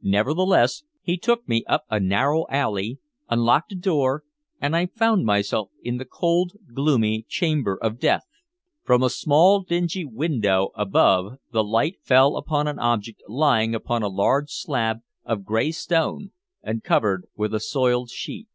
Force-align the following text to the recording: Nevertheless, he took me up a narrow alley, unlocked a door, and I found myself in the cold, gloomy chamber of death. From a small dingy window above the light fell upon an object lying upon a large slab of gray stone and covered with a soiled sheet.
Nevertheless, 0.00 0.84
he 1.02 1.18
took 1.18 1.46
me 1.46 1.62
up 1.66 1.84
a 1.90 2.00
narrow 2.00 2.46
alley, 2.48 2.98
unlocked 3.28 3.72
a 3.72 3.74
door, 3.74 4.24
and 4.58 4.74
I 4.74 4.86
found 4.86 5.26
myself 5.26 5.68
in 5.82 5.98
the 5.98 6.06
cold, 6.06 6.52
gloomy 6.74 7.26
chamber 7.28 7.76
of 7.82 7.98
death. 7.98 8.22
From 8.84 9.02
a 9.02 9.10
small 9.10 9.60
dingy 9.60 10.06
window 10.06 10.70
above 10.76 11.34
the 11.52 11.62
light 11.62 11.96
fell 12.02 12.38
upon 12.38 12.66
an 12.68 12.78
object 12.78 13.20
lying 13.28 13.74
upon 13.74 14.02
a 14.02 14.08
large 14.08 14.48
slab 14.50 15.00
of 15.26 15.44
gray 15.44 15.72
stone 15.72 16.30
and 16.62 16.82
covered 16.82 17.26
with 17.36 17.52
a 17.52 17.60
soiled 17.60 18.08
sheet. 18.08 18.48